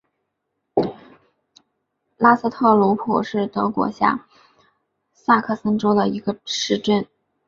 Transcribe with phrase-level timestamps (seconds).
[2.17, 4.25] 拉斯特鲁普是德国下
[5.13, 7.05] 萨克森州的一个市镇。